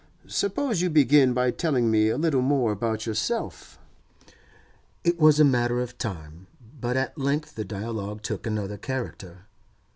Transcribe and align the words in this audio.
Suppose 0.25 0.81
you 0.81 0.89
begin 0.89 1.31
by 1.31 1.51
telling 1.51 1.91
me 1.91 2.09
a 2.09 2.17
little 2.17 2.41
more 2.41 2.71
about 2.71 3.05
yourself?' 3.05 3.77
It 5.03 5.19
was 5.19 5.39
a 5.39 5.45
matter 5.45 5.79
of 5.79 5.99
time, 5.99 6.47
but 6.79 6.97
at 6.97 7.19
length 7.19 7.53
the 7.53 7.63
dialogue 7.65 8.23
took 8.23 8.47
another 8.47 8.77
character. 8.79 9.45